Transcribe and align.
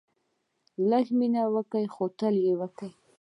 لږ 0.89 1.05
مینه 1.17 1.41
کوئ، 1.71 1.85
خو 1.93 2.03
تل 2.17 2.35
یې 2.45 2.53
کوئ 2.77 2.91